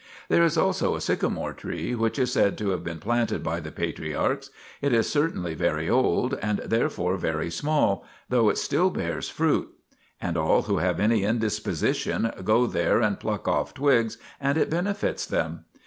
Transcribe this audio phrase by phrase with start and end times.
[0.29, 3.71] There is also a sycomore tree, which is said to have been planted by the
[3.71, 4.49] patriarchs;
[4.81, 9.71] it is certainly very old, and therefore very small, though it still bears fruit.
[10.19, 15.23] And all who have any indisposition go there and pluck off twigs, and it benefits
[15.27, 15.65] them.